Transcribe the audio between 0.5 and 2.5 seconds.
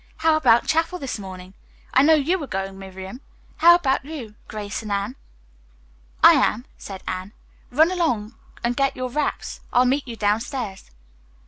chapel this morning? I know you are